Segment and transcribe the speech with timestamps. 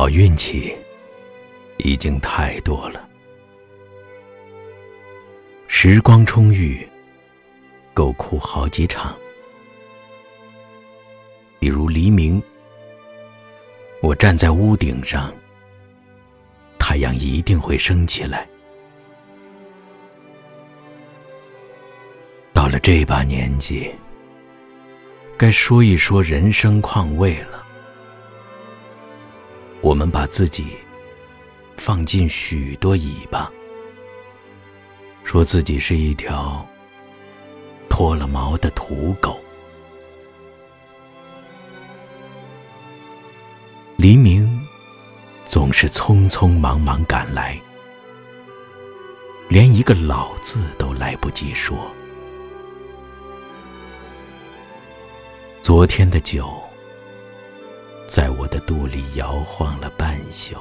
[0.00, 0.74] 好运气
[1.76, 3.06] 已经太多了，
[5.68, 6.88] 时光充裕，
[7.92, 9.14] 够哭好几场。
[11.58, 12.42] 比如黎明，
[14.00, 15.30] 我站在屋顶上，
[16.78, 18.48] 太阳一定会升起来。
[22.54, 23.90] 到了这把年纪，
[25.36, 27.66] 该说一说人生况味了。
[29.90, 30.76] 我们把自己
[31.76, 33.50] 放进许多尾巴，
[35.24, 36.64] 说自己是一条
[37.88, 39.40] 脱了毛的土狗。
[43.96, 44.64] 黎明
[45.44, 47.60] 总是匆匆忙忙赶来，
[49.48, 51.76] 连一个“老”字都来不及说。
[55.62, 56.69] 昨天的酒。
[58.10, 60.56] 在我的肚里摇晃了半宿，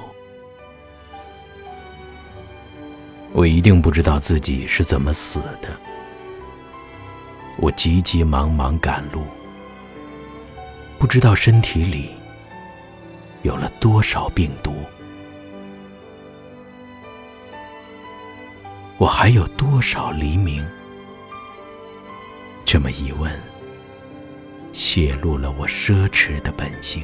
[3.33, 5.75] 我一定不知道自己是怎么死的。
[7.57, 9.23] 我急急忙忙赶路，
[10.99, 12.11] 不知道身体里
[13.41, 14.75] 有了多少病毒，
[18.99, 20.63] 我还有多少黎明？
[22.63, 23.35] 这么一问，
[24.71, 27.03] 泄露了我奢侈的本性。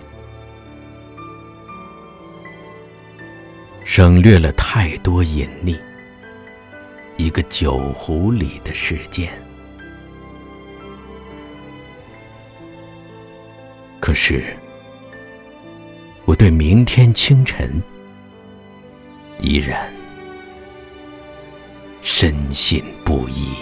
[3.97, 5.79] 省略了太多隐匿，
[7.15, 9.31] 一个酒壶里的事件。
[14.01, 14.53] 可是，
[16.25, 17.81] 我对明天清晨
[19.39, 19.89] 依然
[22.01, 23.55] 深信不疑。